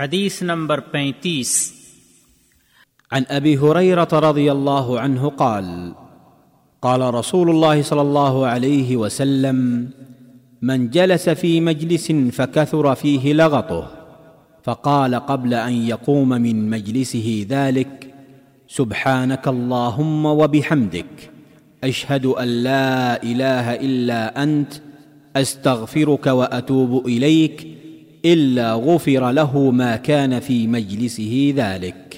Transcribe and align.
حدیث 0.00 0.42
نمبر 0.42 0.80
پینتیس۔ 0.80 1.72
عن 3.12 3.22
ابي 3.28 3.56
هريره 3.56 4.08
رضي 4.12 4.50
الله 4.50 5.00
عنه 5.00 5.28
قال 5.28 5.92
قال 6.82 7.14
رسول 7.14 7.50
الله 7.50 7.82
صلى 7.82 8.00
الله 8.00 8.46
عليه 8.46 8.96
وسلم، 8.96 9.88
من 10.62 10.90
جلس 10.90 11.28
في 11.28 11.60
مجلس 11.60 12.12
فكثر 12.12 12.94
فيه 12.94 13.32
لغطه 13.32 13.90
فقال 14.64 15.14
قبل 15.14 15.54
ان 15.54 15.72
يقوم 15.72 16.28
من 16.28 16.70
مجلسه 16.70 17.46
ذلك 17.48 18.14
سبحانك 18.68 19.48
اللهم 19.48 20.26
وبحمدك 20.26 21.30
اشهد 21.84 22.26
ان 22.26 22.48
لا 22.48 23.22
اله 23.22 23.74
الا 23.74 24.42
انت 24.42 24.72
استغفرك 25.36 26.26
واتوب 26.26 27.06
اليك 27.06 27.79
الا 28.24 28.74
غفر 28.74 29.32
له 29.32 29.70
ما 29.70 29.96
كان 29.96 30.40
في 30.40 30.66
مجلسه 30.66 31.52
ذلك. 31.54 32.16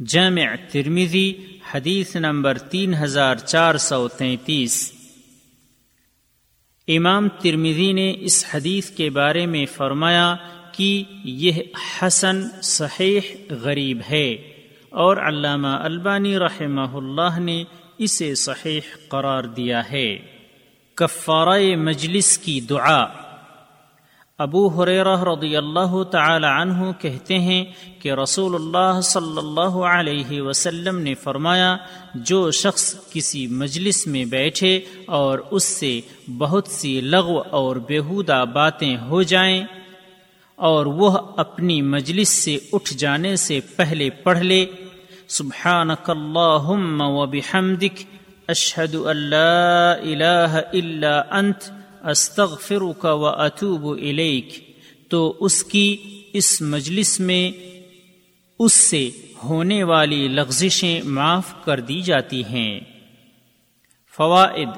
جامع 0.00 0.54
ترمیزی 0.70 1.32
حدیث 1.74 2.16
نمبر 2.16 2.58
تین 2.58 2.94
ہزار 2.94 3.36
چار 3.36 3.76
سو 3.76 4.08
تینتیس. 4.08 4.92
امام 6.88 7.28
ترمیزی 7.28 7.92
نے 7.92 8.14
اس 8.20 8.44
حدیث 8.54 8.90
کے 8.90 9.10
بارے 9.10 9.46
میں 9.46 9.66
فرمایا 9.66 10.36
کہ 10.72 11.04
یہ 11.24 11.52
حسن 12.02 12.42
صحیح 12.62 13.20
غریب 13.50 13.98
ہے 14.10 14.32
اور 14.90 15.16
علامہ 15.16 15.68
البانی 15.68 16.38
رحمہ 16.38 16.96
اللہ 16.96 17.38
نے 17.38 17.64
اسے 17.98 18.34
صحیح 18.34 18.80
قرار 19.08 19.44
دیا 19.44 19.90
ہے۔ 19.92 20.18
کفارہ 20.94 21.76
مجلس 21.76 22.38
کی 22.38 22.60
دعا 22.60 23.21
ابو 24.42 24.66
حریرہ 24.70 25.16
رضی 25.24 25.56
اللہ 25.56 26.02
تعالی 26.10 26.46
عنہ 26.46 26.90
کہتے 27.00 27.38
ہیں 27.40 27.64
کہ 28.00 28.12
رسول 28.12 28.54
اللہ 28.54 29.00
صلی 29.04 29.38
اللہ 29.38 29.76
علیہ 29.88 30.40
وسلم 30.42 30.98
نے 30.98 31.14
فرمایا، 31.14 31.76
جو 32.16 32.50
شخص 32.52 32.84
کسی 33.12 33.46
مجلس 33.54 34.06
میں 34.06 34.24
بیٹھے 34.30 34.78
اور 35.18 35.38
اس 35.50 35.64
سے 35.64 36.00
بہت 36.38 36.68
سی 36.70 37.00
لغو 37.02 37.38
اور 37.50 37.76
بیہودہ 37.88 38.44
باتیں 38.52 38.96
ہو 39.08 39.22
جائیں 39.24 39.64
اور 40.58 40.86
وہ 40.96 41.10
اپنی 41.36 41.80
مجلس 41.88 42.28
سے 42.38 42.56
اٹھ 42.72 42.92
جانے 42.94 43.34
سے 43.38 43.60
پہلے 43.76 44.08
پڑھ 44.22 44.40
لے، 44.40 44.64
سبحانک 45.30 46.10
اللہم 46.10 47.00
و 47.00 47.26
بحمدک، 47.26 48.04
اشہد 48.48 48.94
اللہ 48.94 50.02
الہ 50.02 50.60
الا 50.72 51.14
انت 51.30 51.70
استغفرک 52.02 53.04
و 53.04 53.26
اتوب 53.26 53.86
الیک، 53.86 54.76
تو 55.08 55.36
اس 55.40 55.64
کی 55.64 55.96
اس 56.32 56.62
مجلس 56.62 57.20
میں 57.20 57.50
اس 58.58 58.72
سے 58.72 59.10
ہونے 59.44 59.82
والی 59.82 60.28
لغزشیں 60.28 61.00
معاف 61.02 61.64
کر 61.64 61.80
دی 61.80 62.00
جاتی 62.00 62.44
ہیں۔ 62.44 62.80
فوائد 64.16 64.68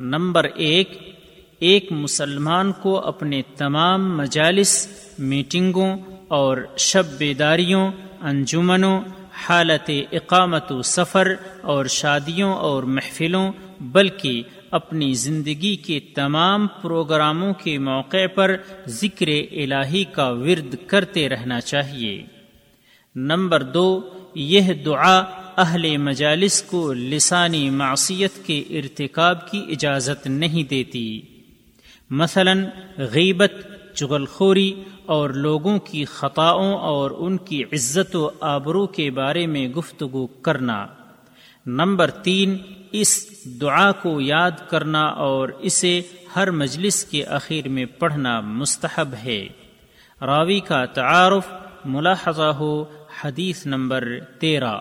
نمبر 0.00 0.44
ایک 0.44 1.16
ایک 1.58 1.92
مسلمان 1.92 2.72
کو 2.72 2.98
اپنے 2.98 3.42
تمام 3.56 4.16
مجالس، 4.16 4.88
میٹنگوں 5.18 5.96
اور 6.28 6.56
شب 6.76 7.02
بیداریوں، 7.18 7.92
انجمنوں، 8.20 9.00
حالت 9.32 9.90
اقامت 10.12 10.72
و 10.72 10.82
سفر 10.82 11.34
اور 11.62 11.86
شادیوں 11.86 12.54
اور 12.54 12.82
محفلوں، 12.82 13.52
بلکہ 13.80 14.42
اپنی 14.72 15.14
زندگی 15.14 15.76
کے 15.76 16.00
تمام 16.00 16.66
پروگراموں 16.82 17.54
کے 17.54 17.78
موقع 17.78 18.26
پر 18.34 18.56
ذکر 18.86 19.26
الہی 19.50 20.04
کا 20.04 20.28
ورد 20.28 20.74
کرتے 20.86 21.28
رہنا 21.28 21.60
چاہیے۔ 21.60 22.22
نمبر 23.16 23.62
دو، 23.62 24.00
یہ 24.34 24.72
دعا 24.72 25.18
اہل 25.56 25.96
مجالس 25.96 26.62
کو 26.62 26.92
لسانی 26.92 27.70
معصیت 27.70 28.46
کے 28.46 28.58
ارتکاب 28.70 29.50
کی 29.50 29.64
اجازت 29.68 30.26
نہیں 30.26 30.70
دیتی۔ 30.70 31.20
مثلا، 32.10 32.52
غیبت 32.98 33.52
چغل 33.94 34.24
خوری 34.24 34.82
اور 35.06 35.30
لوگوں 35.30 35.78
کی 35.78 36.04
خطاؤں 36.04 36.74
اور 36.74 37.10
ان 37.18 37.36
کی 37.36 37.64
عزت 37.64 38.16
و 38.16 38.30
آبرو 38.40 38.86
کے 38.86 39.10
بارے 39.10 39.46
میں 39.46 39.68
گفتگو 39.68 40.26
کرنا۔ 40.26 40.86
نمبر 41.66 42.10
تین 42.10 42.58
اس 42.92 43.28
دعا 43.60 43.92
کو 43.92 44.20
یاد 44.20 44.50
کرنا 44.68 45.02
اور 45.02 45.48
اسے 45.48 46.00
ہر 46.36 46.50
مجلس 46.50 47.04
کے 47.04 47.24
اخیر 47.24 47.68
میں 47.68 47.84
پڑھنا 47.84 48.40
مستحب 48.40 49.14
ہے۔ 49.24 49.48
راوی 50.20 50.60
کا 50.60 50.84
تعارف 50.84 51.52
ملاحظہ 51.84 52.42
ہو 52.42 52.84
حدیث 53.24 53.66
نمبر 53.66 54.08
تیرہ۔ 54.40 54.78